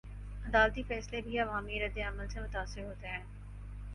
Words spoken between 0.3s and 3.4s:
عدالتی فیصلے بھی عوامی ردعمل سے متاثر ہوتے ہیں؟